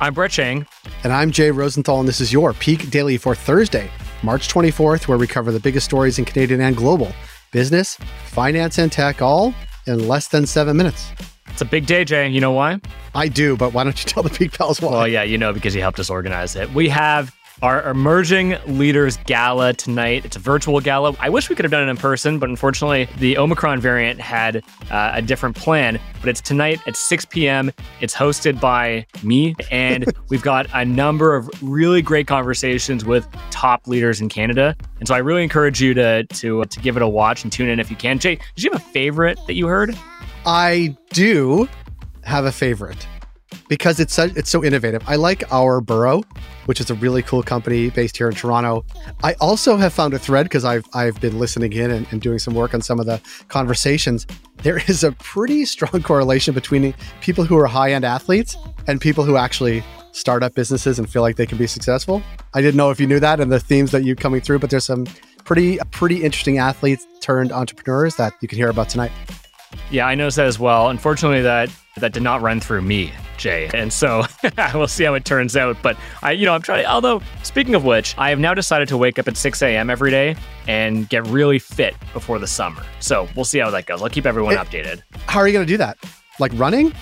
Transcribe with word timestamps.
I'm 0.00 0.14
Brett 0.14 0.30
Chang. 0.30 0.64
And 1.02 1.12
I'm 1.12 1.32
Jay 1.32 1.50
Rosenthal, 1.50 1.98
and 1.98 2.08
this 2.08 2.20
is 2.20 2.32
your 2.32 2.52
Peak 2.52 2.88
Daily 2.88 3.16
for 3.16 3.34
Thursday, 3.34 3.90
March 4.22 4.46
24th, 4.48 5.08
where 5.08 5.18
we 5.18 5.26
cover 5.26 5.50
the 5.50 5.58
biggest 5.58 5.86
stories 5.86 6.20
in 6.20 6.24
Canadian 6.24 6.60
and 6.60 6.76
global 6.76 7.12
business, 7.50 7.96
finance, 8.26 8.78
and 8.78 8.92
tech, 8.92 9.20
all 9.20 9.52
in 9.88 10.06
less 10.06 10.28
than 10.28 10.46
seven 10.46 10.76
minutes. 10.76 11.10
It's 11.48 11.62
a 11.62 11.64
big 11.64 11.86
day, 11.86 12.04
Jay. 12.04 12.28
You 12.28 12.40
know 12.40 12.52
why? 12.52 12.80
I 13.16 13.26
do, 13.26 13.56
but 13.56 13.72
why 13.72 13.82
don't 13.82 13.98
you 13.98 14.08
tell 14.08 14.22
the 14.22 14.30
Peak 14.30 14.52
Pals 14.52 14.80
why? 14.80 14.90
Well, 14.92 15.08
yeah, 15.08 15.24
you 15.24 15.36
know, 15.36 15.52
because 15.52 15.74
you 15.74 15.80
helped 15.80 15.98
us 15.98 16.10
organize 16.10 16.54
it. 16.54 16.72
We 16.72 16.88
have 16.90 17.34
our 17.62 17.82
Emerging 17.88 18.56
Leaders 18.66 19.16
Gala 19.26 19.72
tonight. 19.72 20.24
It's 20.24 20.36
a 20.36 20.40
virtual 20.40 20.80
gala. 20.80 21.14
I 21.20 21.28
wish 21.28 21.48
we 21.48 21.56
could 21.56 21.64
have 21.64 21.72
done 21.72 21.86
it 21.86 21.90
in 21.90 21.96
person, 21.96 22.38
but 22.38 22.48
unfortunately, 22.48 23.08
the 23.18 23.36
Omicron 23.36 23.80
variant 23.80 24.20
had 24.20 24.62
uh, 24.90 25.12
a 25.14 25.22
different 25.22 25.56
plan. 25.56 25.98
But 26.20 26.28
it's 26.28 26.40
tonight 26.40 26.80
at 26.86 26.96
6 26.96 27.24
p.m. 27.26 27.72
It's 28.00 28.14
hosted 28.14 28.60
by 28.60 29.06
me, 29.22 29.54
and 29.70 30.12
we've 30.28 30.42
got 30.42 30.66
a 30.72 30.84
number 30.84 31.34
of 31.34 31.50
really 31.62 32.02
great 32.02 32.26
conversations 32.26 33.04
with 33.04 33.26
top 33.50 33.86
leaders 33.86 34.20
in 34.20 34.28
Canada. 34.28 34.76
And 35.00 35.08
so 35.08 35.14
I 35.14 35.18
really 35.18 35.42
encourage 35.42 35.80
you 35.80 35.94
to 35.94 36.24
to 36.24 36.64
to 36.64 36.80
give 36.80 36.96
it 36.96 37.02
a 37.02 37.08
watch 37.08 37.42
and 37.42 37.52
tune 37.52 37.68
in 37.68 37.80
if 37.80 37.90
you 37.90 37.96
can. 37.96 38.18
Jay, 38.18 38.38
did 38.54 38.64
you 38.64 38.70
have 38.70 38.80
a 38.80 38.84
favorite 38.84 39.38
that 39.46 39.54
you 39.54 39.66
heard? 39.66 39.96
I 40.46 40.96
do 41.10 41.68
have 42.22 42.44
a 42.44 42.52
favorite 42.52 43.06
because 43.68 44.00
it's 44.00 44.14
so, 44.14 44.24
it's 44.34 44.50
so 44.50 44.64
innovative. 44.64 45.02
I 45.06 45.16
like 45.16 45.50
Our 45.52 45.80
Burrow, 45.80 46.22
which 46.66 46.80
is 46.80 46.90
a 46.90 46.94
really 46.94 47.22
cool 47.22 47.42
company 47.42 47.90
based 47.90 48.16
here 48.16 48.28
in 48.28 48.34
Toronto. 48.34 48.84
I 49.22 49.34
also 49.34 49.76
have 49.76 49.92
found 49.92 50.14
a 50.14 50.18
thread 50.18 50.44
because 50.44 50.64
I've 50.64 50.84
I've 50.94 51.20
been 51.20 51.38
listening 51.38 51.72
in 51.72 51.90
and, 51.90 52.06
and, 52.10 52.20
doing 52.20 52.38
some 52.38 52.54
work 52.54 52.74
on 52.74 52.82
some 52.82 52.98
of 52.98 53.06
the 53.06 53.20
conversations. 53.48 54.26
There 54.62 54.78
is 54.88 55.04
a 55.04 55.12
pretty 55.12 55.64
strong 55.64 56.02
correlation 56.02 56.54
between 56.54 56.94
people 57.20 57.44
who 57.44 57.56
are 57.58 57.66
high 57.66 57.92
end 57.92 58.04
athletes 58.04 58.56
and 58.86 59.00
people 59.00 59.24
who 59.24 59.36
actually 59.36 59.84
start 60.12 60.42
up 60.42 60.54
businesses 60.54 60.98
and 60.98 61.08
feel 61.08 61.22
like 61.22 61.36
they 61.36 61.46
can 61.46 61.58
be 61.58 61.66
successful. 61.66 62.22
I 62.54 62.60
didn't 62.60 62.76
know 62.76 62.90
if 62.90 62.98
you 62.98 63.06
knew 63.06 63.20
that 63.20 63.40
and 63.40 63.52
the 63.52 63.60
themes 63.60 63.92
that 63.92 64.04
you 64.04 64.16
coming 64.16 64.40
through, 64.40 64.58
but 64.58 64.70
there's 64.70 64.86
some 64.86 65.06
pretty 65.44 65.78
pretty 65.92 66.24
interesting 66.24 66.58
athletes 66.58 67.06
turned 67.20 67.52
entrepreneurs 67.52 68.16
that 68.16 68.32
you 68.40 68.48
can 68.48 68.58
hear 68.58 68.70
about 68.70 68.88
tonight. 68.88 69.12
Yeah, 69.90 70.06
I 70.06 70.14
noticed 70.14 70.36
that 70.36 70.46
as 70.46 70.58
well. 70.58 70.88
Unfortunately, 70.88 71.42
that 71.42 71.70
that 71.98 72.12
did 72.12 72.22
not 72.22 72.42
run 72.42 72.60
through 72.60 72.82
me, 72.82 73.12
Jay, 73.36 73.70
and 73.74 73.92
so 73.92 74.24
we'll 74.74 74.88
see 74.88 75.04
how 75.04 75.14
it 75.14 75.24
turns 75.24 75.56
out. 75.56 75.76
But 75.82 75.96
I, 76.22 76.32
you 76.32 76.46
know, 76.46 76.54
I'm 76.54 76.62
trying. 76.62 76.84
To, 76.84 76.90
although, 76.90 77.22
speaking 77.42 77.74
of 77.74 77.84
which, 77.84 78.14
I 78.18 78.30
have 78.30 78.38
now 78.38 78.54
decided 78.54 78.88
to 78.88 78.96
wake 78.96 79.18
up 79.18 79.28
at 79.28 79.36
6 79.36 79.62
a.m. 79.62 79.90
every 79.90 80.10
day 80.10 80.36
and 80.66 81.08
get 81.08 81.26
really 81.26 81.58
fit 81.58 81.94
before 82.12 82.38
the 82.38 82.46
summer. 82.46 82.82
So 83.00 83.28
we'll 83.34 83.44
see 83.44 83.58
how 83.58 83.70
that 83.70 83.86
goes. 83.86 84.02
I'll 84.02 84.08
keep 84.08 84.26
everyone 84.26 84.54
it, 84.54 84.58
updated. 84.58 85.02
How 85.26 85.40
are 85.40 85.46
you 85.46 85.52
going 85.52 85.66
to 85.66 85.72
do 85.72 85.78
that? 85.78 85.98
Like 86.38 86.52
running? 86.54 86.92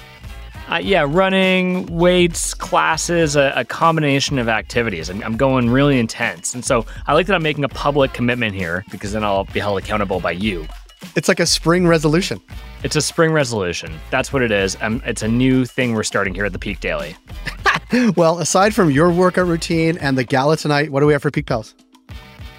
Uh, 0.69 0.79
yeah, 0.83 1.07
running, 1.09 1.87
weights, 1.87 2.53
classes, 2.53 3.37
a, 3.37 3.53
a 3.55 3.65
combination 3.65 4.37
of 4.37 4.49
activities. 4.49 5.09
I'm, 5.09 5.23
I'm, 5.23 5.37
going 5.37 5.71
really 5.71 5.97
intense. 6.01 6.55
And 6.55 6.65
so 6.65 6.85
I 7.07 7.13
like 7.13 7.29
that 7.29 7.37
I'm 7.37 7.43
making 7.45 7.63
a 7.63 7.69
public 7.69 8.13
commitment 8.13 8.53
here 8.53 8.85
because 8.91 9.13
then 9.13 9.23
I'll 9.23 9.45
be 9.45 9.61
held 9.61 9.79
accountable 9.79 10.19
by 10.19 10.33
you. 10.33 10.67
It's 11.15 11.29
like 11.29 11.41
a 11.41 11.47
spring 11.47 11.87
resolution. 11.87 12.41
It's 12.83 12.97
a 12.97 13.01
spring 13.01 13.33
resolution. 13.33 13.99
That's 14.11 14.33
what 14.33 14.43
it 14.43 14.51
is. 14.51 14.77
Um, 14.81 15.03
it's 15.05 15.23
a 15.23 15.29
new 15.29 15.65
thing 15.65 15.95
we're 15.95 16.03
starting 16.03 16.35
here 16.35 16.45
at 16.45 16.53
the 16.53 16.59
Peak 16.59 16.81
Daily. 16.81 17.17
well, 18.17 18.39
aside 18.39 18.75
from 18.75 18.91
your 18.91 19.11
workout 19.11 19.47
routine 19.47 19.99
and 19.99 20.17
the 20.17 20.25
gala 20.25 20.57
tonight, 20.57 20.91
what 20.91 21.01
do 21.01 21.07
we 21.07 21.13
have 21.13 21.23
for 21.23 21.31
Peak 21.31 21.47
Pals? 21.47 21.75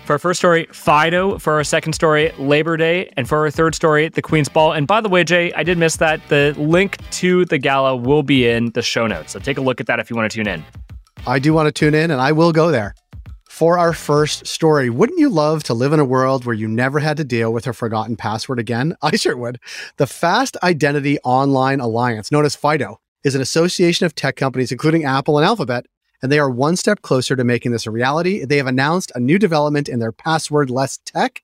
For 0.06 0.14
our 0.14 0.20
first 0.20 0.40
story, 0.40 0.68
Fido. 0.72 1.38
For 1.38 1.54
our 1.54 1.64
second 1.66 1.92
story, 1.94 2.32
Labor 2.38 2.78
Day. 2.78 3.12
And 3.18 3.28
for 3.28 3.40
our 3.40 3.52
third 3.52 3.76
story, 3.76 4.08
the 4.08 4.22
Queen's 4.22 4.48
Ball. 4.48 4.72
And 4.72 4.88
by 4.88 5.02
the 5.02 5.10
way, 5.10 5.26
Jay, 5.26 5.52
I 5.54 5.64
did 5.64 5.78
miss 5.78 5.98
that. 5.98 6.22
The 6.30 6.56
link 6.58 6.98
to 7.12 7.44
the 7.46 7.58
gala 7.58 7.96
will 7.96 8.24
be 8.24 8.48
in 8.48 8.72
the 8.72 8.82
show 8.82 9.06
notes. 9.06 9.34
So 9.34 9.40
take 9.40 9.58
a 9.58 9.62
look 9.62 9.82
at 9.82 9.88
that 9.88 10.00
if 10.00 10.10
you 10.10 10.16
want 10.16 10.32
to 10.32 10.36
tune 10.36 10.48
in. 10.48 10.64
I 11.26 11.40
do 11.40 11.54
want 11.54 11.68
to 11.68 11.74
tune 11.74 11.94
in, 11.94 12.10
and 12.10 12.22
I 12.22 12.32
will 12.32 12.54
go 12.54 12.72
there. 12.72 12.96
For 13.58 13.80
our 13.80 13.92
first 13.92 14.46
story, 14.46 14.92
wouldn't 14.92 15.18
you 15.18 15.30
love 15.30 15.64
to 15.64 15.74
live 15.74 15.92
in 15.92 16.00
a 16.00 16.06
world 16.06 16.46
where 16.46 16.54
you 16.54 16.68
never 16.68 17.00
had 17.00 17.18
to 17.18 17.24
deal 17.24 17.52
with 17.52 17.66
a 17.66 17.74
forgotten 17.74 18.16
password 18.16 18.60
again? 18.60 18.96
I 19.02 19.16
sure 19.16 19.36
would. 19.36 19.60
The 19.96 20.06
Fast 20.06 20.58
Identity 20.62 21.18
Online 21.24 21.80
Alliance, 21.80 22.32
known 22.32 22.46
as 22.46 22.56
FIDO, 22.56 23.00
is 23.24 23.34
an 23.34 23.42
association 23.42 24.06
of 24.06 24.14
tech 24.14 24.36
companies, 24.36 24.72
including 24.72 25.06
Apple 25.06 25.40
and 25.40 25.46
Alphabet, 25.48 25.88
and 26.22 26.32
they 26.32 26.38
are 26.38 26.52
one 26.52 26.76
step 26.76 27.02
closer 27.02 27.36
to 27.36 27.44
making 27.44 27.72
this 27.72 27.88
a 27.88 27.90
reality. 27.90 28.46
They 28.46 28.58
have 28.58 28.68
announced 28.68 29.12
a 29.16 29.20
new 29.20 29.40
development 29.40 29.90
in 29.90 29.98
their 29.98 30.12
password-less 30.12 31.00
tech. 31.04 31.42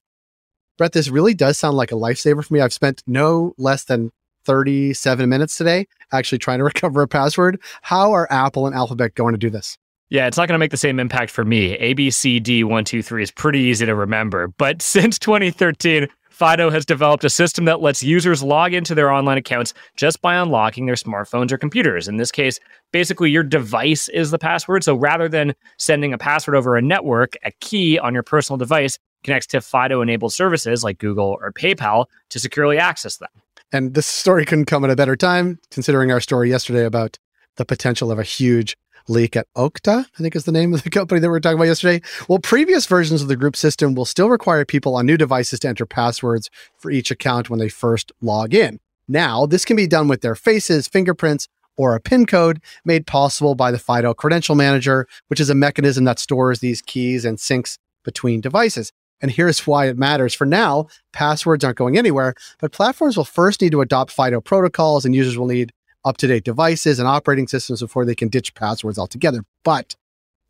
Brett, 0.78 0.92
this 0.92 1.08
really 1.08 1.34
does 1.34 1.58
sound 1.58 1.76
like 1.76 1.90
a 1.90 1.96
lifesaver 1.96 2.44
for 2.44 2.54
me. 2.54 2.60
I've 2.60 2.72
spent 2.72 3.02
no 3.08 3.54
less 3.58 3.82
than 3.82 4.12
37 4.44 5.28
minutes 5.28 5.58
today 5.58 5.88
actually 6.12 6.38
trying 6.38 6.58
to 6.58 6.64
recover 6.72 7.02
a 7.02 7.08
password. 7.08 7.60
How 7.82 8.12
are 8.12 8.30
Apple 8.30 8.68
and 8.68 8.76
Alphabet 8.76 9.16
going 9.16 9.34
to 9.34 9.38
do 9.38 9.50
this? 9.50 9.78
Yeah, 10.10 10.26
it's 10.26 10.36
not 10.36 10.48
going 10.48 10.54
to 10.54 10.60
make 10.60 10.70
the 10.70 10.76
same 10.76 11.00
impact 11.00 11.30
for 11.30 11.44
me. 11.44 11.76
ABCD123 11.78 13.22
is 13.22 13.30
pretty 13.30 13.60
easy 13.60 13.86
to 13.86 13.94
remember. 13.94 14.48
But 14.48 14.82
since 14.82 15.18
2013, 15.18 16.08
Fido 16.34 16.68
has 16.68 16.84
developed 16.84 17.22
a 17.22 17.30
system 17.30 17.64
that 17.66 17.80
lets 17.80 18.02
users 18.02 18.42
log 18.42 18.74
into 18.74 18.92
their 18.92 19.10
online 19.10 19.38
accounts 19.38 19.72
just 19.96 20.20
by 20.20 20.34
unlocking 20.34 20.86
their 20.86 20.96
smartphones 20.96 21.52
or 21.52 21.58
computers. 21.58 22.08
In 22.08 22.16
this 22.16 22.32
case, 22.32 22.58
basically 22.92 23.30
your 23.30 23.44
device 23.44 24.08
is 24.08 24.32
the 24.32 24.38
password. 24.38 24.82
So 24.82 24.96
rather 24.96 25.28
than 25.28 25.54
sending 25.78 26.12
a 26.12 26.18
password 26.18 26.56
over 26.56 26.76
a 26.76 26.82
network, 26.82 27.36
a 27.44 27.52
key 27.60 28.00
on 28.00 28.14
your 28.14 28.24
personal 28.24 28.58
device 28.58 28.98
connects 29.22 29.46
to 29.48 29.60
Fido 29.60 30.02
enabled 30.02 30.32
services 30.32 30.82
like 30.82 30.98
Google 30.98 31.38
or 31.40 31.52
PayPal 31.52 32.06
to 32.30 32.40
securely 32.40 32.78
access 32.78 33.18
them. 33.18 33.30
And 33.72 33.94
this 33.94 34.06
story 34.06 34.44
couldn't 34.44 34.66
come 34.66 34.84
at 34.84 34.90
a 34.90 34.96
better 34.96 35.16
time, 35.16 35.60
considering 35.70 36.10
our 36.10 36.20
story 36.20 36.50
yesterday 36.50 36.84
about 36.84 37.16
the 37.56 37.64
potential 37.64 38.10
of 38.10 38.18
a 38.18 38.24
huge 38.24 38.76
leak 39.08 39.36
at 39.36 39.46
Okta, 39.56 40.06
I 40.06 40.22
think 40.22 40.34
is 40.36 40.44
the 40.44 40.52
name 40.52 40.74
of 40.74 40.82
the 40.82 40.90
company 40.98 41.20
that 41.20 41.28
we 41.28 41.32
were 41.32 41.40
talking 41.40 41.58
about 41.58 41.66
yesterday. 41.66 42.00
Well, 42.28 42.38
previous 42.38 42.86
versions 42.86 43.22
of 43.22 43.28
the 43.28 43.36
group 43.36 43.56
system 43.56 43.94
will 43.94 44.04
still 44.04 44.28
require 44.28 44.64
people 44.64 44.96
on 44.96 45.06
new 45.06 45.16
devices 45.16 45.60
to 45.60 45.68
enter 45.68 45.86
passwords 45.86 46.50
for 46.78 46.90
each 46.90 47.10
account 47.10 47.50
when 47.50 47.58
they 47.58 47.68
first 47.68 48.12
log 48.20 48.54
in. 48.54 48.80
Now, 49.06 49.46
this 49.46 49.64
can 49.64 49.76
be 49.76 49.86
done 49.86 50.08
with 50.08 50.22
their 50.22 50.34
faces, 50.34 50.88
fingerprints, 50.88 51.48
or 51.76 51.94
a 51.94 52.00
PIN 52.00 52.26
code 52.26 52.62
made 52.84 53.06
possible 53.06 53.54
by 53.54 53.70
the 53.70 53.78
FIDO 53.78 54.14
Credential 54.14 54.54
Manager, 54.54 55.06
which 55.28 55.40
is 55.40 55.50
a 55.50 55.54
mechanism 55.54 56.04
that 56.04 56.18
stores 56.18 56.60
these 56.60 56.80
keys 56.80 57.24
and 57.24 57.38
syncs 57.38 57.78
between 58.04 58.40
devices. 58.40 58.92
And 59.20 59.30
here's 59.30 59.66
why 59.66 59.88
it 59.88 59.98
matters. 59.98 60.34
For 60.34 60.44
now, 60.44 60.88
passwords 61.12 61.64
aren't 61.64 61.78
going 61.78 61.96
anywhere, 61.96 62.34
but 62.60 62.72
platforms 62.72 63.16
will 63.16 63.24
first 63.24 63.60
need 63.60 63.72
to 63.72 63.80
adopt 63.80 64.12
FIDO 64.12 64.40
protocols 64.40 65.04
and 65.04 65.14
users 65.14 65.38
will 65.38 65.46
need 65.46 65.72
up 66.04 66.16
to 66.18 66.26
date 66.26 66.44
devices 66.44 66.98
and 66.98 67.08
operating 67.08 67.48
systems 67.48 67.80
before 67.80 68.04
they 68.04 68.14
can 68.14 68.28
ditch 68.28 68.54
passwords 68.54 68.98
altogether. 68.98 69.44
But, 69.64 69.96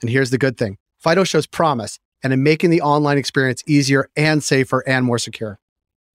and 0.00 0.10
here's 0.10 0.30
the 0.30 0.38
good 0.38 0.56
thing 0.56 0.78
FIDO 0.98 1.24
shows 1.24 1.46
promise 1.46 1.98
and 2.22 2.32
in 2.32 2.42
making 2.42 2.70
the 2.70 2.80
online 2.80 3.18
experience 3.18 3.62
easier 3.66 4.08
and 4.16 4.42
safer 4.42 4.82
and 4.86 5.04
more 5.04 5.18
secure. 5.18 5.58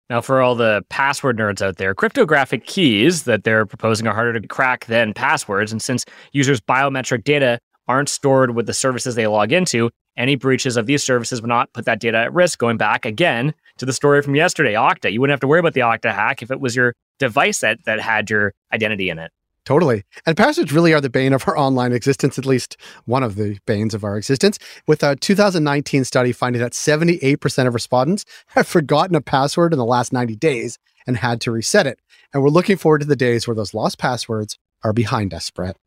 Now, 0.10 0.22
for 0.22 0.42
all 0.42 0.56
the 0.56 0.84
password 0.90 1.38
nerds 1.38 1.62
out 1.62 1.78
there, 1.78 1.94
cryptographic 1.94 2.66
keys 2.66 3.24
that 3.24 3.44
they're 3.44 3.68
proposing 3.68 4.08
are 4.08 4.16
harder 4.16 4.40
to 4.40 4.48
crack 4.48 4.86
than 4.86 5.14
passwords. 5.14 5.72
And 5.72 5.82
since 5.82 6.04
users' 6.32 6.60
biometric 6.60 7.24
data 7.24 7.60
aren't 7.88 8.10
stored 8.10 8.56
with 8.56 8.66
the 8.66 8.74
services 8.74 9.14
they 9.14 9.28
log 9.28 9.52
into, 9.52 9.92
any 10.18 10.36
breaches 10.36 10.78
of 10.78 10.88
these 10.88 11.04
services 11.04 11.42
would 11.42 11.48
not 11.48 11.72
put 11.74 11.86
that 11.86 12.00
data 12.00 12.18
at 12.18 12.34
risk. 12.34 12.58
Going 12.58 12.78
back 12.78 13.06
again 13.06 13.54
to 13.78 13.86
the 13.86 13.94
story 13.94 14.24
from 14.24 14.36
yesterday, 14.36 14.74
Okta, 14.74 15.14
you 15.14 15.22
wouldn't 15.22 15.34
have 15.34 15.42
to 15.42 15.48
worry 15.48 15.60
about 15.60 15.76
the 15.76 15.82
Okta 15.82 16.12
hack 16.12 16.42
if 16.42 16.50
it 16.50 16.60
was 16.60 16.76
your 16.76 16.96
device 17.20 17.60
that 17.60 17.84
that 17.86 18.00
had 18.00 18.30
your 18.30 18.54
identity 18.74 19.10
in 19.10 19.20
it. 19.20 19.32
Totally. 19.66 20.04
And 20.26 20.36
passwords 20.36 20.74
really 20.74 20.94
are 20.94 21.02
the 21.02 21.12
bane 21.12 21.32
of 21.32 21.48
our 21.48 21.56
online 21.56 21.94
existence, 21.94 22.40
at 22.40 22.46
least 22.46 22.76
one 23.06 23.22
of 23.22 23.36
the 23.36 23.60
banes 23.68 23.94
of 23.94 24.04
our 24.04 24.18
existence. 24.18 24.58
With 24.88 25.04
a 25.04 25.16
2019 25.16 26.06
study 26.06 26.32
finding 26.32 26.60
that 26.60 26.72
78% 26.72 27.68
of 27.68 27.76
respondents 27.76 28.26
have 28.48 28.66
forgotten 28.66 29.16
a 29.16 29.22
password 29.22 29.72
in 29.72 29.78
the 29.78 29.86
last 29.86 30.12
90 30.12 30.36
days 30.38 30.80
and 31.06 31.18
had 31.18 31.40
to 31.42 31.52
reset 31.52 31.86
it. 31.86 32.00
And 32.34 32.42
we're 32.42 32.50
looking 32.50 32.78
forward 32.78 33.02
to 33.02 33.08
the 33.08 33.16
days 33.16 33.48
where 33.48 33.54
those 33.54 33.76
lost 33.76 34.00
passwords 34.00 34.58
are 34.84 34.94
behind 34.94 35.36
us, 35.36 35.52
Brett. 35.52 35.78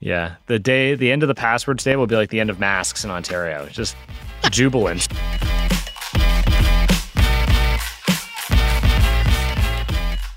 Yeah. 0.00 0.36
The 0.46 0.58
day, 0.58 0.94
the 0.94 1.12
end 1.12 1.22
of 1.22 1.28
the 1.28 1.34
passwords 1.34 1.84
day 1.84 1.96
will 1.96 2.06
be 2.06 2.16
like 2.16 2.30
the 2.30 2.40
end 2.40 2.48
of 2.48 2.58
masks 2.58 3.04
in 3.04 3.10
Ontario. 3.10 3.66
Just 3.66 3.96
jubilant. 4.50 5.08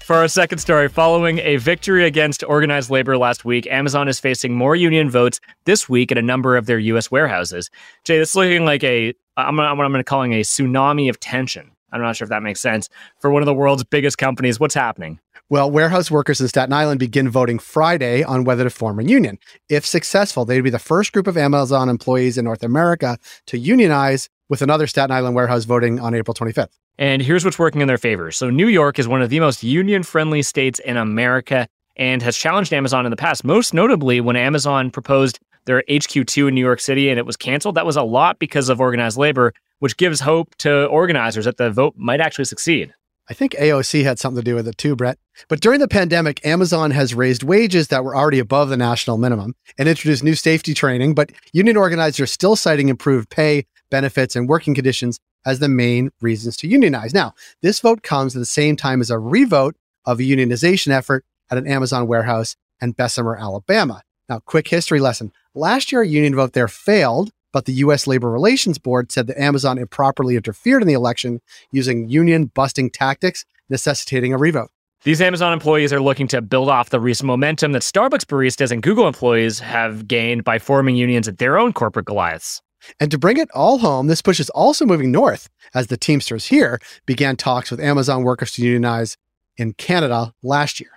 For 0.10 0.16
our 0.16 0.28
second 0.28 0.58
story, 0.58 0.90
following 0.90 1.38
a 1.38 1.58
victory 1.58 2.04
against 2.04 2.44
organized 2.44 2.90
labor 2.90 3.16
last 3.16 3.46
week, 3.46 3.68
Amazon 3.68 4.08
is 4.08 4.20
facing 4.20 4.56
more 4.56 4.76
union 4.76 5.08
votes 5.08 5.40
this 5.66 5.88
week 5.88 6.12
at 6.12 6.18
a 6.18 6.22
number 6.24 6.58
of 6.58 6.66
their 6.66 6.80
U.S. 6.80 7.12
warehouses. 7.12 7.70
Jay, 8.06 8.18
this 8.18 8.30
is 8.30 8.36
looking 8.36 8.66
like 8.66 8.84
a 8.84 9.14
I'm 9.38 9.56
what 9.58 9.68
I'm 9.68 9.94
to 9.94 10.04
calling 10.04 10.34
a 10.34 10.42
tsunami 10.42 11.12
of 11.12 11.20
tension. 11.20 11.70
I'm 11.92 12.02
not 12.02 12.16
sure 12.16 12.26
if 12.26 12.30
that 12.32 12.42
makes 12.42 12.60
sense 12.60 12.90
for 13.20 13.30
one 13.30 13.44
of 13.44 13.46
the 13.46 13.54
world's 13.54 13.84
biggest 13.84 14.18
companies. 14.18 14.60
What's 14.60 14.74
happening? 14.74 15.20
Well, 15.48 15.70
warehouse 15.70 16.10
workers 16.10 16.42
in 16.42 16.48
Staten 16.48 16.74
Island 16.74 17.00
begin 17.00 17.30
voting 17.30 17.60
Friday 17.60 18.24
on 18.24 18.46
whether 18.46 18.64
to 18.64 18.72
form 18.72 19.00
a 19.00 19.04
union. 19.04 19.38
If 19.70 19.86
successful, 19.86 20.44
they'd 20.44 20.62
be 20.62 20.72
the 20.72 20.80
first 20.80 21.14
group 21.14 21.28
of 21.28 21.38
Amazon 21.38 21.88
employees 21.88 22.36
in 22.36 22.46
North 22.46 22.64
America 22.64 23.20
to 23.46 23.60
unionize, 23.60 24.28
with 24.50 24.62
another 24.62 24.88
Staten 24.88 25.12
Island 25.12 25.36
warehouse 25.36 25.64
voting 25.64 26.00
on 26.00 26.14
April 26.14 26.34
25th. 26.34 26.70
And 26.98 27.22
here's 27.22 27.46
what's 27.46 27.58
working 27.58 27.82
in 27.82 27.88
their 27.88 27.98
favor. 27.98 28.32
So, 28.32 28.50
New 28.50 28.68
York 28.68 29.00
is 29.00 29.08
one 29.08 29.22
of 29.22 29.30
the 29.30 29.40
most 29.40 29.64
union 29.64 30.04
friendly 30.04 30.42
states 30.42 30.80
in 30.80 30.98
America 30.98 31.68
and 31.96 32.22
has 32.22 32.36
challenged 32.36 32.74
Amazon 32.74 33.06
in 33.06 33.10
the 33.10 33.18
past, 33.18 33.44
most 33.44 33.74
notably 33.74 34.22
when 34.22 34.36
Amazon 34.36 34.92
proposed 34.92 35.40
their 35.66 35.84
HQ2 35.90 36.48
in 36.48 36.56
New 36.56 36.62
York 36.62 36.80
City 36.80 37.10
and 37.10 37.20
it 37.20 37.26
was 37.26 37.38
canceled. 37.38 37.76
That 37.76 37.86
was 37.86 37.96
a 37.96 38.04
lot 38.04 38.40
because 38.40 38.70
of 38.70 38.82
organized 38.82 39.18
labor, 39.18 39.54
which 39.80 39.98
gives 39.98 40.20
hope 40.20 40.56
to 40.58 40.86
organizers 40.86 41.46
that 41.46 41.58
the 41.58 41.70
vote 41.70 41.94
might 41.96 42.22
actually 42.22 42.46
succeed. 42.46 42.94
I 43.30 43.36
think 43.36 43.52
AOC 43.54 44.04
had 44.04 44.18
something 44.18 44.42
to 44.42 44.44
do 44.44 44.56
with 44.56 44.68
it 44.68 44.78
too, 44.80 44.96
Brett. 44.96 45.20
But 45.50 45.60
during 45.60 45.80
the 45.80 45.88
pandemic, 45.88 46.44
Amazon 46.46 46.90
has 46.92 47.14
raised 47.14 47.44
wages 47.44 47.90
that 47.90 48.04
were 48.04 48.16
already 48.16 48.40
above 48.40 48.70
the 48.70 48.78
national 48.78 49.20
minimum 49.20 49.54
and 49.78 49.88
introduced 49.88 50.24
new 50.24 50.34
safety 50.34 50.74
training. 50.74 51.14
But 51.14 51.32
union 51.54 51.78
organizers 51.78 52.22
are 52.22 52.26
still 52.26 52.56
citing 52.56 52.90
improved 52.90 53.30
pay, 53.30 53.68
benefits, 53.90 54.36
and 54.36 54.50
working 54.50 54.76
conditions 54.76 55.20
as 55.46 55.60
the 55.60 55.70
main 55.70 56.12
reasons 56.22 56.58
to 56.58 56.68
unionize. 56.68 57.14
Now, 57.14 57.34
this 57.62 57.80
vote 57.80 58.04
comes 58.04 58.36
at 58.36 58.40
the 58.40 58.46
same 58.46 58.76
time 58.76 59.02
as 59.02 59.10
a 59.10 59.20
revote 59.20 59.76
of 60.06 60.20
a 60.20 60.24
unionization 60.24 60.90
effort 60.90 61.26
at 61.50 61.58
an 61.58 61.68
Amazon 61.68 62.08
warehouse 62.08 62.56
in 62.82 62.92
Bessemer, 62.92 63.38
Alabama. 63.38 64.02
Now, 64.28 64.40
quick 64.40 64.68
history 64.68 65.00
lesson. 65.00 65.32
Last 65.56 65.92
year, 65.92 66.02
a 66.02 66.08
union 66.08 66.36
vote 66.36 66.54
there 66.54 66.68
failed 66.68 67.32
but 67.52 67.66
the 67.66 67.74
U.S. 67.74 68.08
Labor 68.08 68.30
Relations 68.30 68.78
Board 68.78 69.12
said 69.12 69.28
that 69.28 69.42
Amazon 69.42 69.78
improperly 69.78 70.36
interfered 70.36 70.82
in 70.82 70.88
the 70.88 70.94
election 70.94 71.42
using 71.72 72.10
union 72.10 72.46
busting 72.46 72.92
tactics, 72.92 73.46
necessitating 73.70 74.34
a 74.34 74.38
revote. 74.38 74.70
These 75.04 75.22
Amazon 75.22 75.54
employees 75.54 75.94
are 75.94 76.02
looking 76.02 76.28
to 76.28 76.42
build 76.42 76.70
off 76.70 76.90
the 76.90 77.00
recent 77.00 77.28
momentum 77.28 77.72
that 77.72 77.84
Starbucks 77.84 78.26
baristas 78.26 78.72
and 78.72 78.84
Google 78.84 79.08
employees 79.08 79.60
have 79.60 80.08
gained 80.08 80.44
by 80.44 80.60
forming 80.60 80.96
unions 80.98 81.28
at 81.28 81.38
their 81.38 81.58
own 81.58 81.72
corporate 81.72 82.06
Goliaths. 82.06 82.62
And 83.00 83.12
to 83.12 83.18
bring 83.18 83.38
it 83.38 83.50
all 83.54 83.80
home, 83.80 84.08
this 84.08 84.22
push 84.22 84.40
is 84.40 84.50
also 84.52 84.86
moving 84.86 85.12
north 85.12 85.50
as 85.74 85.88
the 85.88 85.98
Teamsters 85.98 86.46
here 86.46 86.80
began 87.06 87.36
talks 87.36 87.72
with 87.72 87.80
Amazon 87.80 88.24
workers 88.24 88.52
to 88.54 88.62
unionize 88.64 89.18
in 89.58 89.74
Canada 89.74 90.34
last 90.42 90.80
year. 90.80 90.92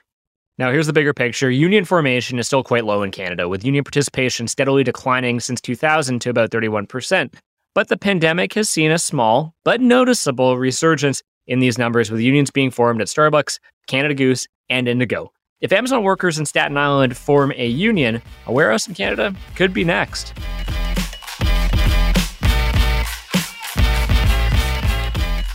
Now, 0.58 0.70
here's 0.70 0.86
the 0.86 0.92
bigger 0.92 1.14
picture. 1.14 1.50
Union 1.50 1.84
formation 1.84 2.38
is 2.38 2.46
still 2.46 2.62
quite 2.62 2.84
low 2.84 3.02
in 3.02 3.10
Canada, 3.10 3.48
with 3.48 3.64
union 3.64 3.84
participation 3.84 4.46
steadily 4.46 4.84
declining 4.84 5.40
since 5.40 5.60
2000 5.60 6.20
to 6.20 6.30
about 6.30 6.50
31%. 6.50 7.34
But 7.74 7.88
the 7.88 7.96
pandemic 7.96 8.52
has 8.52 8.68
seen 8.68 8.90
a 8.90 8.98
small 8.98 9.54
but 9.64 9.80
noticeable 9.80 10.58
resurgence 10.58 11.22
in 11.46 11.58
these 11.58 11.78
numbers, 11.78 12.10
with 12.10 12.20
unions 12.20 12.50
being 12.50 12.70
formed 12.70 13.00
at 13.00 13.08
Starbucks, 13.08 13.58
Canada 13.86 14.14
Goose, 14.14 14.46
and 14.68 14.86
Indigo. 14.86 15.32
If 15.60 15.72
Amazon 15.72 16.04
workers 16.04 16.38
in 16.38 16.46
Staten 16.46 16.76
Island 16.76 17.16
form 17.16 17.52
a 17.56 17.66
union, 17.66 18.20
a 18.46 18.52
warehouse 18.52 18.86
in 18.86 18.94
Canada 18.94 19.34
could 19.56 19.72
be 19.72 19.84
next. 19.84 20.34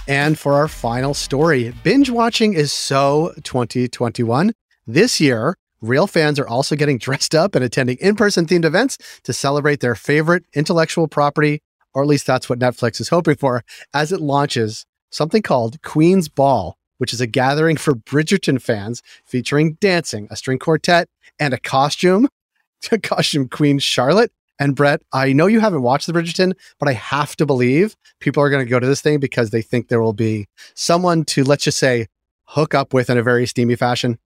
And 0.07 0.39
for 0.39 0.53
our 0.53 0.69
final 0.69 1.13
story, 1.13 1.73
binge 1.83 2.09
watching 2.09 2.53
is 2.53 2.71
so 2.71 3.33
2021. 3.43 4.53
This 4.85 5.19
year, 5.19 5.57
real 5.81 6.07
fans 6.07 6.39
are 6.39 6.47
also 6.47 6.77
getting 6.77 6.97
dressed 7.07 7.35
up 7.35 7.55
and 7.55 7.63
attending 7.63 7.97
in 7.97 8.15
person 8.15 8.45
themed 8.45 8.63
events 8.63 8.97
to 9.23 9.33
celebrate 9.33 9.81
their 9.81 9.95
favorite 9.95 10.45
intellectual 10.53 11.09
property, 11.09 11.61
or 11.93 12.03
at 12.03 12.07
least 12.07 12.25
that's 12.25 12.49
what 12.49 12.57
Netflix 12.57 13.01
is 13.01 13.09
hoping 13.09 13.35
for, 13.35 13.65
as 13.93 14.13
it 14.13 14.21
launches 14.21 14.85
something 15.11 15.41
called 15.41 15.81
Queen's 15.81 16.29
Ball, 16.29 16.77
which 16.99 17.11
is 17.11 17.19
a 17.19 17.27
gathering 17.27 17.75
for 17.75 17.93
Bridgerton 17.93 18.61
fans 18.61 19.01
featuring 19.25 19.73
dancing, 19.81 20.29
a 20.31 20.37
string 20.37 20.57
quartet, 20.57 21.09
and 21.37 21.53
a 21.53 21.59
costume, 21.59 22.29
a 22.93 22.97
costume 22.97 23.49
Queen 23.49 23.77
Charlotte. 23.77 24.31
And 24.59 24.75
Brett, 24.75 25.01
I 25.13 25.33
know 25.33 25.47
you 25.47 25.59
haven't 25.59 25.83
watched 25.83 26.07
the 26.07 26.13
Bridgerton, 26.13 26.53
but 26.79 26.89
I 26.89 26.93
have 26.93 27.35
to 27.37 27.45
believe 27.45 27.95
people 28.19 28.41
are 28.41 28.49
going 28.49 28.65
to 28.65 28.69
go 28.69 28.79
to 28.79 28.87
this 28.87 29.01
thing 29.01 29.19
because 29.19 29.51
they 29.51 29.61
think 29.61 29.87
there 29.87 30.01
will 30.01 30.13
be 30.13 30.47
someone 30.73 31.25
to, 31.25 31.43
let's 31.43 31.63
just 31.63 31.77
say, 31.77 32.07
hook 32.45 32.73
up 32.73 32.93
with 32.93 33.09
in 33.09 33.17
a 33.17 33.23
very 33.23 33.45
steamy 33.45 33.75
fashion. 33.75 34.17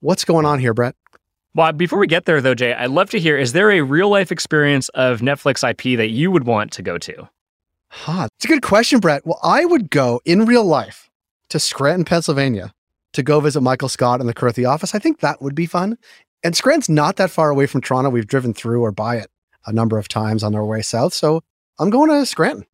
What's 0.00 0.24
going 0.24 0.44
on 0.44 0.58
here, 0.58 0.74
Brett? 0.74 0.94
Well, 1.54 1.72
before 1.72 1.98
we 1.98 2.06
get 2.06 2.26
there, 2.26 2.40
though, 2.40 2.54
Jay, 2.54 2.74
I'd 2.74 2.90
love 2.90 3.10
to 3.10 3.18
hear 3.18 3.36
is 3.38 3.52
there 3.52 3.70
a 3.70 3.80
real 3.80 4.10
life 4.10 4.30
experience 4.30 4.90
of 4.90 5.20
Netflix 5.20 5.68
IP 5.68 5.96
that 5.96 6.08
you 6.08 6.30
would 6.30 6.44
want 6.44 6.72
to 6.72 6.82
go 6.82 6.98
to? 6.98 7.28
Huh. 7.90 8.28
It's 8.36 8.44
a 8.44 8.48
good 8.48 8.62
question, 8.62 9.00
Brett. 9.00 9.26
Well, 9.26 9.40
I 9.42 9.64
would 9.64 9.90
go 9.90 10.20
in 10.26 10.44
real 10.44 10.64
life 10.64 11.08
to 11.48 11.58
Scranton, 11.58 12.04
Pennsylvania 12.04 12.74
to 13.14 13.22
go 13.22 13.40
visit 13.40 13.62
Michael 13.62 13.88
Scott 13.88 14.20
in 14.20 14.26
the 14.26 14.34
Carthy 14.34 14.66
office. 14.66 14.94
I 14.94 14.98
think 14.98 15.20
that 15.20 15.40
would 15.40 15.54
be 15.54 15.64
fun. 15.64 15.96
And 16.44 16.54
Scranton's 16.54 16.90
not 16.90 17.16
that 17.16 17.30
far 17.30 17.48
away 17.48 17.66
from 17.66 17.80
Toronto. 17.80 18.10
We've 18.10 18.26
driven 18.26 18.52
through 18.52 18.82
or 18.82 18.92
by 18.92 19.16
it 19.16 19.28
a 19.68 19.72
number 19.72 19.98
of 19.98 20.08
times 20.08 20.42
on 20.42 20.52
their 20.52 20.64
way 20.64 20.82
south. 20.82 21.14
So 21.14 21.42
I'm 21.78 21.90
going 21.90 22.10
to 22.10 22.26
Scranton. 22.26 22.66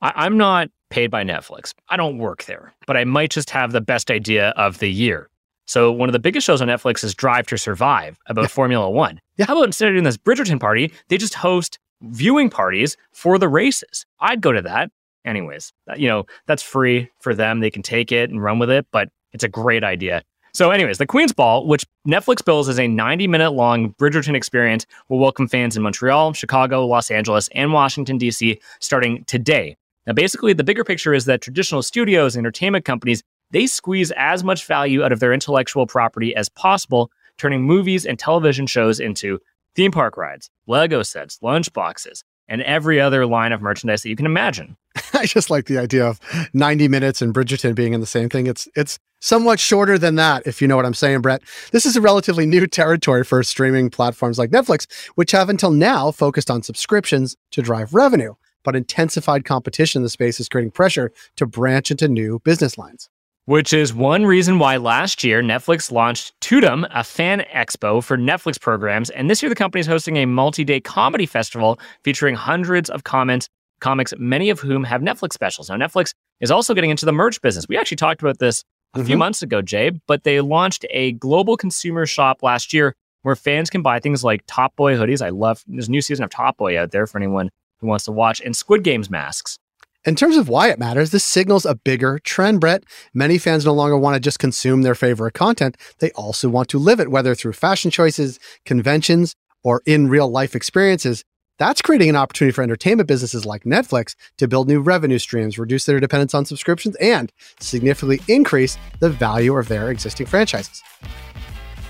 I- 0.00 0.12
I'm 0.16 0.36
not 0.36 0.68
paid 0.90 1.10
by 1.10 1.24
Netflix. 1.24 1.74
I 1.88 1.96
don't 1.96 2.18
work 2.18 2.44
there, 2.44 2.74
but 2.86 2.96
I 2.96 3.04
might 3.04 3.30
just 3.30 3.50
have 3.50 3.72
the 3.72 3.80
best 3.80 4.10
idea 4.10 4.50
of 4.50 4.78
the 4.78 4.90
year. 4.90 5.28
So 5.66 5.92
one 5.92 6.08
of 6.08 6.14
the 6.14 6.18
biggest 6.18 6.46
shows 6.46 6.62
on 6.62 6.68
Netflix 6.68 7.04
is 7.04 7.14
Drive 7.14 7.46
to 7.48 7.58
Survive 7.58 8.18
about 8.26 8.42
yeah. 8.42 8.48
Formula 8.48 8.88
One. 8.90 9.20
Yeah. 9.36 9.44
How 9.46 9.54
about 9.54 9.66
instead 9.66 9.88
of 9.88 9.94
doing 9.94 10.04
this 10.04 10.16
Bridgerton 10.16 10.58
party, 10.58 10.92
they 11.08 11.18
just 11.18 11.34
host 11.34 11.78
viewing 12.02 12.48
parties 12.48 12.96
for 13.12 13.38
the 13.38 13.48
races? 13.48 14.06
I'd 14.18 14.40
go 14.40 14.52
to 14.52 14.62
that. 14.62 14.90
Anyways, 15.26 15.72
you 15.96 16.08
know, 16.08 16.24
that's 16.46 16.62
free 16.62 17.10
for 17.20 17.34
them. 17.34 17.60
They 17.60 17.70
can 17.70 17.82
take 17.82 18.12
it 18.12 18.30
and 18.30 18.42
run 18.42 18.58
with 18.58 18.70
it, 18.70 18.86
but 18.92 19.10
it's 19.32 19.44
a 19.44 19.48
great 19.48 19.84
idea. 19.84 20.22
So, 20.52 20.70
anyways, 20.70 20.98
the 20.98 21.06
Queen's 21.06 21.32
Ball, 21.32 21.66
which 21.66 21.84
Netflix 22.06 22.44
bills 22.44 22.68
as 22.68 22.78
a 22.78 22.88
90 22.88 23.26
minute 23.26 23.50
long 23.50 23.94
Bridgerton 23.94 24.34
experience, 24.34 24.86
will 25.08 25.18
welcome 25.18 25.48
fans 25.48 25.76
in 25.76 25.82
Montreal, 25.82 26.32
Chicago, 26.32 26.86
Los 26.86 27.10
Angeles, 27.10 27.48
and 27.54 27.72
Washington, 27.72 28.18
D.C. 28.18 28.60
starting 28.80 29.24
today. 29.24 29.76
Now, 30.06 30.14
basically, 30.14 30.54
the 30.54 30.64
bigger 30.64 30.84
picture 30.84 31.12
is 31.12 31.26
that 31.26 31.42
traditional 31.42 31.82
studios, 31.82 32.34
and 32.34 32.44
entertainment 32.44 32.84
companies 32.84 33.22
they 33.50 33.66
squeeze 33.66 34.10
as 34.12 34.44
much 34.44 34.66
value 34.66 35.02
out 35.02 35.12
of 35.12 35.20
their 35.20 35.32
intellectual 35.32 35.86
property 35.86 36.36
as 36.36 36.48
possible, 36.48 37.10
turning 37.38 37.62
movies 37.62 38.04
and 38.04 38.18
television 38.18 38.66
shows 38.66 39.00
into 39.00 39.38
theme 39.74 39.92
park 39.92 40.16
rides, 40.16 40.50
Lego 40.66 41.02
sets, 41.02 41.38
lunch 41.40 41.72
boxes, 41.72 42.24
and 42.48 42.62
every 42.62 43.00
other 43.00 43.26
line 43.26 43.52
of 43.52 43.60
merchandise 43.60 44.02
that 44.02 44.08
you 44.08 44.16
can 44.16 44.26
imagine. 44.26 44.76
I 45.14 45.26
just 45.26 45.50
like 45.50 45.66
the 45.66 45.78
idea 45.78 46.06
of 46.06 46.20
90 46.54 46.88
minutes 46.88 47.22
and 47.22 47.34
Bridgerton 47.34 47.74
being 47.74 47.92
in 47.92 48.00
the 48.00 48.06
same 48.06 48.28
thing. 48.28 48.46
It's 48.46 48.68
it's 48.74 48.98
somewhat 49.20 49.60
shorter 49.60 49.98
than 49.98 50.14
that, 50.14 50.46
if 50.46 50.62
you 50.62 50.68
know 50.68 50.76
what 50.76 50.86
I'm 50.86 50.94
saying, 50.94 51.20
Brett. 51.20 51.42
This 51.72 51.84
is 51.86 51.96
a 51.96 52.00
relatively 52.00 52.46
new 52.46 52.66
territory 52.80 53.24
for 53.24 53.42
streaming 53.42 53.90
platforms 53.90 54.38
like 54.38 54.50
Netflix, 54.50 54.86
which 55.14 55.32
have 55.32 55.48
until 55.48 55.70
now 55.70 56.10
focused 56.10 56.50
on 56.50 56.62
subscriptions 56.62 57.36
to 57.52 57.62
drive 57.62 57.94
revenue. 57.94 58.34
But 58.64 58.76
intensified 58.76 59.44
competition 59.44 60.00
in 60.00 60.02
the 60.02 60.10
space 60.10 60.40
is 60.40 60.48
creating 60.48 60.72
pressure 60.72 61.12
to 61.36 61.46
branch 61.46 61.90
into 61.90 62.08
new 62.08 62.40
business 62.40 62.76
lines 62.76 63.08
which 63.48 63.72
is 63.72 63.94
one 63.94 64.26
reason 64.26 64.58
why 64.58 64.76
last 64.76 65.24
year 65.24 65.42
Netflix 65.42 65.90
launched 65.90 66.38
Tudum, 66.42 66.86
a 66.94 67.02
fan 67.02 67.46
expo 67.50 68.04
for 68.04 68.18
Netflix 68.18 68.60
programs. 68.60 69.08
And 69.08 69.30
this 69.30 69.42
year, 69.42 69.48
the 69.48 69.54
company 69.54 69.80
is 69.80 69.86
hosting 69.86 70.18
a 70.18 70.26
multi 70.26 70.64
day 70.64 70.80
comedy 70.80 71.24
festival 71.24 71.80
featuring 72.04 72.34
hundreds 72.34 72.90
of 72.90 73.04
comments, 73.04 73.48
comics, 73.80 74.12
many 74.18 74.50
of 74.50 74.60
whom 74.60 74.84
have 74.84 75.00
Netflix 75.00 75.32
specials. 75.32 75.70
Now, 75.70 75.76
Netflix 75.76 76.12
is 76.40 76.50
also 76.50 76.74
getting 76.74 76.90
into 76.90 77.06
the 77.06 77.12
merch 77.12 77.40
business. 77.40 77.64
We 77.70 77.78
actually 77.78 77.96
talked 77.96 78.20
about 78.20 78.38
this 78.38 78.64
a 78.92 78.98
mm-hmm. 78.98 79.06
few 79.06 79.16
months 79.16 79.40
ago, 79.40 79.62
Jay, 79.62 79.92
but 80.06 80.24
they 80.24 80.42
launched 80.42 80.84
a 80.90 81.12
global 81.12 81.56
consumer 81.56 82.04
shop 82.04 82.42
last 82.42 82.74
year 82.74 82.94
where 83.22 83.34
fans 83.34 83.70
can 83.70 83.80
buy 83.80 83.98
things 83.98 84.22
like 84.22 84.42
Top 84.46 84.76
Boy 84.76 84.94
hoodies. 84.94 85.24
I 85.24 85.30
love 85.30 85.64
there's 85.66 85.88
a 85.88 85.90
new 85.90 86.02
season 86.02 86.22
of 86.22 86.28
Top 86.28 86.58
Boy 86.58 86.78
out 86.78 86.90
there 86.90 87.06
for 87.06 87.16
anyone 87.16 87.48
who 87.78 87.86
wants 87.86 88.04
to 88.04 88.12
watch, 88.12 88.42
and 88.42 88.54
Squid 88.54 88.84
Games 88.84 89.08
masks. 89.08 89.58
In 90.04 90.14
terms 90.14 90.36
of 90.36 90.48
why 90.48 90.70
it 90.70 90.78
matters, 90.78 91.10
this 91.10 91.24
signals 91.24 91.66
a 91.66 91.74
bigger 91.74 92.20
trend, 92.20 92.60
Brett. 92.60 92.84
Many 93.12 93.36
fans 93.36 93.64
no 93.64 93.74
longer 93.74 93.98
want 93.98 94.14
to 94.14 94.20
just 94.20 94.38
consume 94.38 94.82
their 94.82 94.94
favorite 94.94 95.34
content. 95.34 95.76
They 95.98 96.12
also 96.12 96.48
want 96.48 96.68
to 96.68 96.78
live 96.78 97.00
it, 97.00 97.10
whether 97.10 97.34
through 97.34 97.54
fashion 97.54 97.90
choices, 97.90 98.38
conventions, 98.64 99.34
or 99.64 99.82
in 99.86 100.08
real 100.08 100.30
life 100.30 100.54
experiences. 100.54 101.24
That's 101.58 101.82
creating 101.82 102.10
an 102.10 102.16
opportunity 102.16 102.54
for 102.54 102.62
entertainment 102.62 103.08
businesses 103.08 103.44
like 103.44 103.64
Netflix 103.64 104.14
to 104.36 104.46
build 104.46 104.68
new 104.68 104.80
revenue 104.80 105.18
streams, 105.18 105.58
reduce 105.58 105.84
their 105.84 105.98
dependence 105.98 106.32
on 106.32 106.44
subscriptions, 106.44 106.94
and 106.96 107.32
significantly 107.58 108.20
increase 108.32 108.78
the 109.00 109.10
value 109.10 109.56
of 109.56 109.66
their 109.66 109.90
existing 109.90 110.26
franchises. 110.26 110.80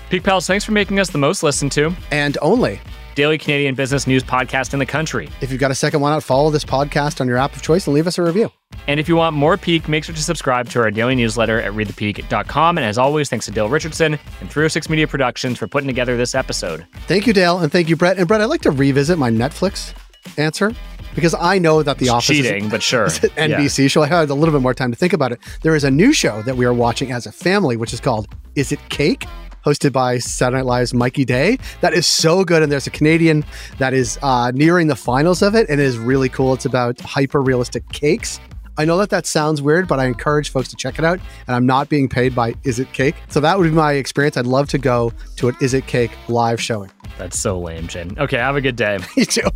Peak 0.09 0.23
Pals, 0.23 0.47
thanks 0.47 0.65
for 0.65 0.71
making 0.71 0.99
us 0.99 1.11
the 1.11 1.19
most 1.19 1.43
listened 1.43 1.71
to. 1.73 1.93
And 2.11 2.39
only 2.41 2.81
daily 3.19 3.37
Canadian 3.37 3.75
business 3.75 4.07
news 4.07 4.23
podcast 4.23 4.71
in 4.71 4.79
the 4.79 4.85
country. 4.85 5.27
If 5.41 5.51
you've 5.51 5.59
got 5.59 5.71
a 5.71 5.75
second 5.75 5.99
why 5.99 6.09
not 6.09 6.23
follow 6.23 6.51
this 6.51 6.63
podcast 6.63 7.19
on 7.19 7.27
your 7.27 7.35
app 7.35 7.53
of 7.53 7.61
choice 7.61 7.85
and 7.85 7.93
leave 7.93 8.07
us 8.07 8.17
a 8.17 8.23
review. 8.23 8.49
And 8.87 8.97
if 8.97 9.09
you 9.09 9.17
want 9.17 9.35
more 9.35 9.57
Peak, 9.57 9.89
make 9.89 10.05
sure 10.05 10.15
to 10.15 10.23
subscribe 10.23 10.69
to 10.69 10.79
our 10.79 10.89
daily 10.89 11.15
newsletter 11.15 11.59
at 11.59 11.73
readthepeak.com. 11.73 12.77
And 12.77 12.85
as 12.85 12.97
always, 12.97 13.29
thanks 13.29 13.43
to 13.47 13.51
Dale 13.51 13.67
Richardson 13.67 14.13
and 14.13 14.49
306 14.49 14.89
Media 14.89 15.05
Productions 15.05 15.57
for 15.57 15.67
putting 15.67 15.87
together 15.87 16.15
this 16.15 16.33
episode. 16.33 16.87
Thank 17.07 17.27
you, 17.27 17.33
Dale, 17.33 17.59
and 17.59 17.69
thank 17.69 17.89
you, 17.89 17.97
Brett. 17.97 18.17
And 18.17 18.25
Brett, 18.25 18.39
I'd 18.39 18.45
like 18.45 18.61
to 18.61 18.71
revisit 18.71 19.17
my 19.17 19.29
Netflix 19.29 19.93
answer 20.37 20.73
because 21.13 21.35
I 21.35 21.59
know 21.59 21.83
that 21.83 21.97
The 21.97 22.07
Office 22.07 22.29
is 22.29 22.37
cheating, 22.37 22.65
is, 22.65 22.71
but 22.71 22.81
sure, 22.81 23.05
is 23.07 23.19
NBC 23.19 23.79
yeah. 23.79 23.87
show. 23.89 24.01
I 24.01 24.07
had 24.07 24.29
a 24.29 24.33
little 24.33 24.53
bit 24.53 24.61
more 24.61 24.73
time 24.73 24.91
to 24.91 24.97
think 24.97 25.11
about 25.11 25.33
it. 25.33 25.39
There 25.61 25.75
is 25.75 25.83
a 25.83 25.91
new 25.91 26.13
show 26.13 26.41
that 26.43 26.55
we 26.55 26.63
are 26.63 26.73
watching 26.73 27.11
as 27.11 27.25
a 27.25 27.33
family, 27.33 27.75
which 27.75 27.91
is 27.91 27.99
called 27.99 28.29
"Is 28.55 28.71
It 28.71 28.79
Cake?" 28.87 29.25
Hosted 29.65 29.91
by 29.91 30.17
Saturday 30.17 30.57
Night 30.57 30.65
Live's 30.65 30.93
Mikey 30.93 31.25
Day. 31.25 31.57
That 31.81 31.93
is 31.93 32.05
so 32.05 32.43
good. 32.43 32.63
And 32.63 32.71
there's 32.71 32.87
a 32.87 32.91
Canadian 32.91 33.43
that 33.77 33.93
is 33.93 34.19
uh, 34.21 34.51
nearing 34.53 34.87
the 34.87 34.95
finals 34.95 35.41
of 35.41 35.55
it 35.55 35.69
and 35.69 35.79
it 35.79 35.83
is 35.83 35.97
really 35.97 36.29
cool. 36.29 36.53
It's 36.53 36.65
about 36.65 36.99
hyper 37.01 37.41
realistic 37.41 37.87
cakes. 37.89 38.39
I 38.77 38.85
know 38.85 38.97
that 38.99 39.09
that 39.09 39.25
sounds 39.25 39.61
weird, 39.61 39.89
but 39.89 39.99
I 39.99 40.05
encourage 40.05 40.51
folks 40.51 40.69
to 40.69 40.75
check 40.77 40.99
it 40.99 41.03
out. 41.03 41.19
And 41.47 41.55
I'm 41.55 41.65
not 41.65 41.89
being 41.89 42.07
paid 42.07 42.33
by 42.33 42.55
Is 42.63 42.79
It 42.79 42.93
Cake. 42.93 43.15
So 43.27 43.41
that 43.41 43.57
would 43.57 43.65
be 43.65 43.71
my 43.71 43.93
experience. 43.93 44.37
I'd 44.37 44.47
love 44.47 44.69
to 44.69 44.77
go 44.77 45.11
to 45.35 45.49
an 45.49 45.55
Is 45.59 45.73
It 45.73 45.85
Cake 45.85 46.11
live 46.29 46.61
showing. 46.61 46.89
That's 47.17 47.37
so 47.37 47.59
lame, 47.59 47.87
Jen. 47.87 48.17
Okay, 48.17 48.37
have 48.37 48.55
a 48.55 48.61
good 48.61 48.77
day. 48.77 48.99
you 49.17 49.25
too. 49.25 49.49